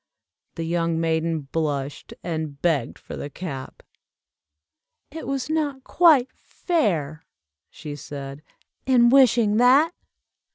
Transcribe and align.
The 0.55 0.63
young 0.63 0.99
maiden 0.99 1.41
blushed, 1.41 2.15
and 2.23 2.59
begged 2.59 2.97
for 2.97 3.15
the 3.15 3.29
cap. 3.29 3.83
"It 5.11 5.27
was 5.27 5.47
not 5.47 5.83
quite 5.83 6.31
fair," 6.33 7.27
she 7.69 7.95
said, 7.95 8.41
"in 8.87 9.09
wishing 9.11 9.57
that!" 9.57 9.93